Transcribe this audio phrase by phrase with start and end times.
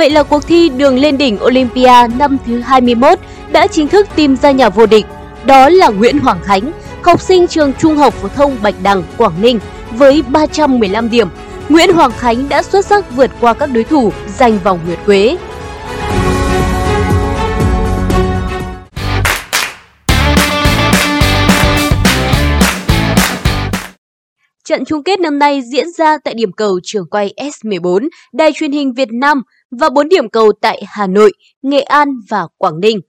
[0.00, 3.18] Vậy là cuộc thi đường lên đỉnh Olympia năm thứ 21
[3.52, 5.06] đã chính thức tìm ra nhà vô địch.
[5.44, 9.42] Đó là Nguyễn Hoàng Khánh, học sinh trường Trung học phổ thông Bạch Đằng, Quảng
[9.42, 9.58] Ninh
[9.90, 11.28] với 315 điểm.
[11.68, 15.36] Nguyễn Hoàng Khánh đã xuất sắc vượt qua các đối thủ giành vòng nguyệt quế.
[24.70, 28.72] Trận chung kết năm nay diễn ra tại điểm cầu trường quay S14, Đài truyền
[28.72, 31.32] hình Việt Nam và 4 điểm cầu tại Hà Nội,
[31.62, 33.00] Nghệ An và Quảng Ninh.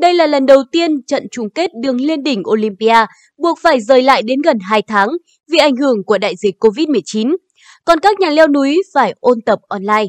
[0.00, 3.06] Đây là lần đầu tiên trận chung kết đường lên đỉnh Olympia
[3.38, 5.08] buộc phải rời lại đến gần 2 tháng
[5.52, 7.36] vì ảnh hưởng của đại dịch Covid-19,
[7.84, 10.06] còn các nhà leo núi phải ôn tập online.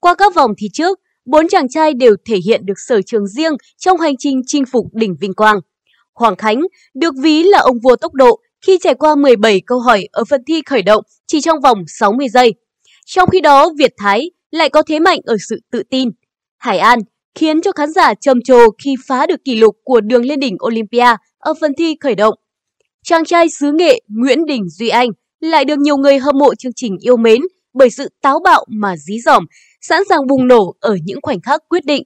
[0.00, 3.52] Qua các vòng thi trước, bốn chàng trai đều thể hiện được sở trường riêng
[3.78, 5.58] trong hành trình chinh phục đỉnh vinh quang.
[6.14, 6.60] Hoàng Khánh
[6.94, 10.42] được ví là ông vua tốc độ khi trải qua 17 câu hỏi ở phần
[10.46, 12.54] thi khởi động chỉ trong vòng 60 giây.
[13.06, 16.08] Trong khi đó, Việt Thái lại có thế mạnh ở sự tự tin.
[16.58, 16.98] Hải An
[17.34, 20.56] khiến cho khán giả trầm trồ khi phá được kỷ lục của đường lên đỉnh
[20.66, 22.34] Olympia ở phần thi khởi động.
[23.04, 25.08] Chàng trai xứ nghệ Nguyễn Đình Duy Anh
[25.40, 27.40] lại được nhiều người hâm mộ chương trình yêu mến
[27.74, 29.44] bởi sự táo bạo mà dí dỏm,
[29.80, 32.02] sẵn sàng bùng nổ ở những khoảnh khắc quyết định.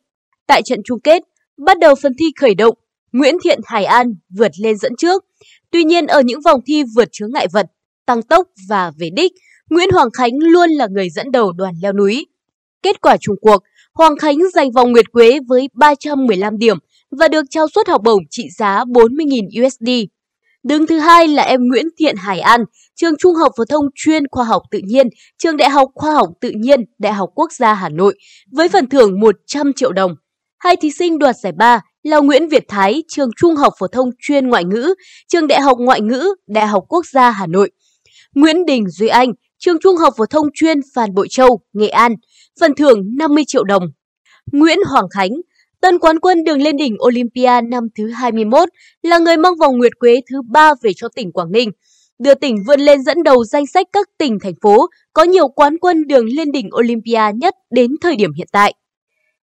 [0.47, 1.23] Tại trận chung kết,
[1.67, 2.75] bắt đầu phần thi khởi động,
[3.17, 5.25] Nguyễn Thiện Hải An vượt lên dẫn trước.
[5.70, 7.67] Tuy nhiên ở những vòng thi vượt chướng ngại vật,
[8.06, 9.33] tăng tốc và về đích,
[9.70, 12.27] Nguyễn Hoàng Khánh luôn là người dẫn đầu đoàn leo núi.
[12.83, 13.62] Kết quả chung cuộc,
[13.95, 16.77] Hoàng Khánh giành vòng nguyệt quế với 315 điểm
[17.11, 19.91] và được trao suất học bổng trị giá 40.000 USD.
[20.62, 22.64] Đứng thứ hai là em Nguyễn Thiện Hải An,
[22.95, 25.08] trường Trung học phổ thông chuyên khoa học tự nhiên,
[25.39, 28.19] trường Đại học Khoa học Tự nhiên, Đại học Quốc gia Hà Nội,
[28.53, 30.14] với phần thưởng 100 triệu đồng.
[30.58, 34.10] Hai thí sinh đoạt giải ba là Nguyễn Việt Thái, trường Trung học phổ thông
[34.18, 34.94] chuyên ngoại ngữ,
[35.28, 37.70] trường Đại học Ngoại ngữ, Đại học Quốc gia Hà Nội.
[38.34, 42.12] Nguyễn Đình Duy Anh, trường Trung học phổ thông chuyên Phan Bội Châu, Nghệ An,
[42.60, 43.82] phần thưởng 50 triệu đồng.
[44.52, 45.30] Nguyễn Hoàng Khánh,
[45.80, 48.68] tân quán quân đường lên đỉnh Olympia năm thứ 21,
[49.02, 51.70] là người mang vòng nguyệt quế thứ ba về cho tỉnh Quảng Ninh,
[52.18, 55.78] đưa tỉnh vươn lên dẫn đầu danh sách các tỉnh, thành phố có nhiều quán
[55.78, 58.74] quân đường lên đỉnh Olympia nhất đến thời điểm hiện tại.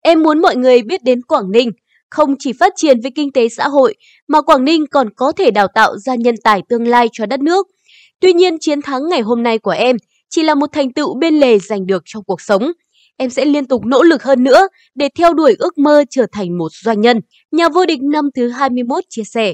[0.02, 1.72] Em muốn mọi người biết đến Quảng Ninh,
[2.10, 3.96] không chỉ phát triển về kinh tế xã hội
[4.28, 7.40] mà Quảng Ninh còn có thể đào tạo ra nhân tài tương lai cho đất
[7.40, 7.68] nước.
[8.22, 9.98] Tuy nhiên chiến thắng ngày hôm nay của em
[10.30, 12.72] chỉ là một thành tựu bên lề giành được trong cuộc sống.
[13.18, 16.58] Em sẽ liên tục nỗ lực hơn nữa để theo đuổi ước mơ trở thành
[16.58, 17.20] một doanh nhân,
[17.52, 19.54] nhà vô địch năm thứ 21 chia sẻ.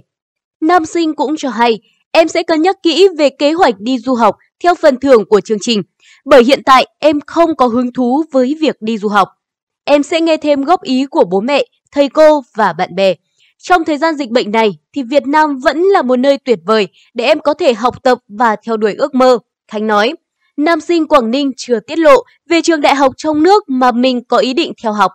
[0.62, 1.80] Nam sinh cũng cho hay,
[2.12, 5.42] em sẽ cân nhắc kỹ về kế hoạch đi du học theo phần thưởng của
[5.42, 5.82] chương trình,
[6.26, 9.28] bởi hiện tại em không có hứng thú với việc đi du học.
[9.86, 11.66] Em sẽ nghe thêm góp ý của bố mẹ,
[11.96, 13.14] thầy cô và bạn bè.
[13.58, 16.88] Trong thời gian dịch bệnh này thì Việt Nam vẫn là một nơi tuyệt vời
[17.14, 20.14] để em có thể học tập và theo đuổi ước mơ, Khánh nói.
[20.58, 24.24] Nam sinh Quảng Ninh chưa tiết lộ về trường đại học trong nước mà mình
[24.28, 25.12] có ý định theo học.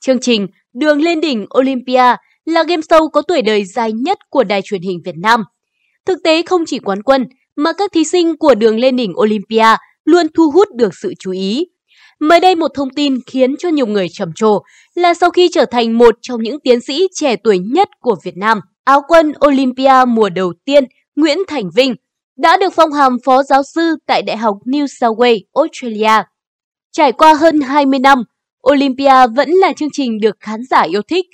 [0.00, 4.44] Chương trình Đường lên đỉnh Olympia là game show có tuổi đời dài nhất của
[4.44, 5.44] đài truyền hình Việt Nam.
[6.06, 7.24] Thực tế không chỉ quán quân
[7.56, 11.30] mà các thí sinh của đường lên đỉnh Olympia luôn thu hút được sự chú
[11.30, 11.66] ý.
[12.28, 14.62] Mới đây một thông tin khiến cho nhiều người trầm trồ
[14.94, 18.36] là sau khi trở thành một trong những tiến sĩ trẻ tuổi nhất của Việt
[18.36, 20.84] Nam, áo quân Olympia mùa đầu tiên
[21.16, 21.94] Nguyễn Thành Vinh
[22.36, 26.22] đã được phong hàm phó giáo sư tại Đại học New South Wales, Australia.
[26.92, 28.22] Trải qua hơn 20 năm,
[28.70, 31.26] Olympia vẫn là chương trình được khán giả yêu thích.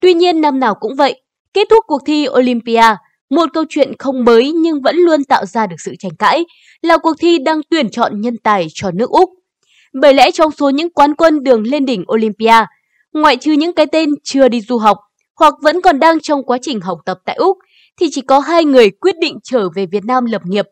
[0.00, 1.22] Tuy nhiên năm nào cũng vậy,
[1.54, 2.96] kết thúc cuộc thi Olympia,
[3.30, 6.44] một câu chuyện không mới nhưng vẫn luôn tạo ra được sự tranh cãi,
[6.82, 9.30] là cuộc thi đang tuyển chọn nhân tài cho nước Úc.
[10.00, 12.66] Bởi lẽ trong số những quán quân đường lên đỉnh Olympia,
[13.12, 14.98] ngoại trừ những cái tên chưa đi du học
[15.36, 17.58] hoặc vẫn còn đang trong quá trình học tập tại Úc,
[18.00, 20.66] thì chỉ có hai người quyết định trở về Việt Nam lập nghiệp.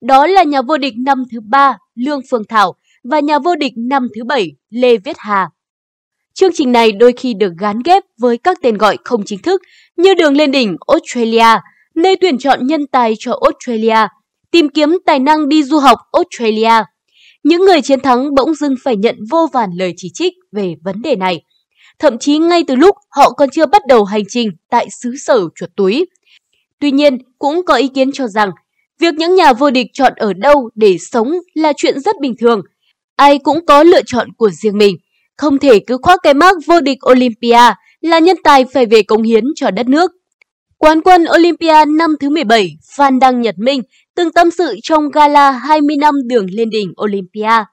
[0.00, 3.72] Đó là nhà vô địch năm thứ ba Lương Phương Thảo và nhà vô địch
[3.76, 5.48] năm thứ bảy Lê Viết Hà.
[6.34, 9.62] Chương trình này đôi khi được gán ghép với các tên gọi không chính thức
[9.96, 11.60] như đường lên đỉnh Australia,
[11.94, 14.08] nơi tuyển chọn nhân tài cho Australia,
[14.50, 16.84] tìm kiếm tài năng đi du học Australia.
[17.46, 21.02] Những người chiến thắng bỗng dưng phải nhận vô vàn lời chỉ trích về vấn
[21.02, 21.42] đề này.
[21.98, 25.40] Thậm chí ngay từ lúc họ còn chưa bắt đầu hành trình tại xứ sở
[25.54, 26.06] chuột túi.
[26.80, 28.50] Tuy nhiên, cũng có ý kiến cho rằng
[29.00, 32.60] việc những nhà vô địch chọn ở đâu để sống là chuyện rất bình thường.
[33.16, 34.96] Ai cũng có lựa chọn của riêng mình,
[35.36, 39.22] không thể cứ khoác cái mác vô địch Olympia là nhân tài phải về cống
[39.22, 40.10] hiến cho đất nước.
[40.78, 43.82] Quán quân Olympia năm thứ 17 Phan Đăng Nhật Minh
[44.16, 47.64] từng tâm sự trong gala 20 năm đường lên đỉnh Olympia.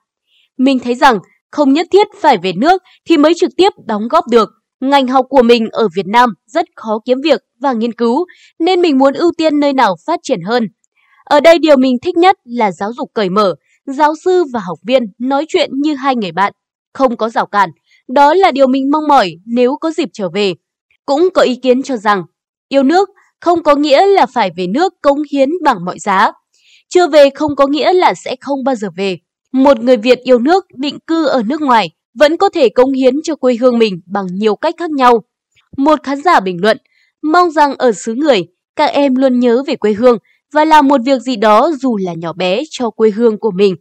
[0.58, 1.20] Mình thấy rằng
[1.52, 4.50] không nhất thiết phải về nước thì mới trực tiếp đóng góp được.
[4.82, 8.26] Ngành học của mình ở Việt Nam rất khó kiếm việc và nghiên cứu,
[8.60, 10.68] nên mình muốn ưu tiên nơi nào phát triển hơn.
[11.24, 14.78] Ở đây điều mình thích nhất là giáo dục cởi mở, giáo sư và học
[14.88, 16.54] viên nói chuyện như hai người bạn.
[16.94, 17.70] không có rào cản.
[18.08, 20.54] Đó là điều mình mong mỏi nếu có dịp trở về.
[21.06, 22.24] Cũng có ý kiến cho rằng,
[22.74, 23.10] yêu nước
[23.42, 26.32] không có nghĩa là phải về nước cống hiến bằng mọi giá.
[26.90, 29.18] Chưa về không có nghĩa là sẽ không bao giờ về.
[29.52, 31.90] Một người Việt yêu nước định cư ở nước ngoài
[32.20, 35.24] vẫn có thể cống hiến cho quê hương mình bằng nhiều cách khác nhau.
[35.78, 36.78] Một khán giả bình luận,
[37.24, 40.18] mong rằng ở xứ người, các em luôn nhớ về quê hương
[40.54, 43.76] và làm một việc gì đó dù là nhỏ bé cho quê hương của mình.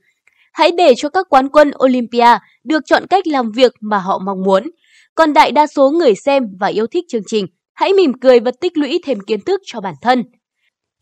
[0.53, 4.43] Hãy để cho các quán quân Olympia được chọn cách làm việc mà họ mong
[4.43, 4.71] muốn.
[5.15, 8.51] Còn đại đa số người xem và yêu thích chương trình, hãy mỉm cười và
[8.61, 10.25] tích lũy thêm kiến thức cho bản thân.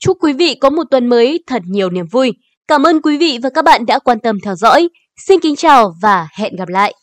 [0.00, 2.32] Chúc quý vị có một tuần mới thật nhiều niềm vui.
[2.68, 4.88] Cảm ơn quý vị và các bạn đã quan tâm theo dõi.
[5.26, 6.94] Xin kính chào và hẹn gặp lại.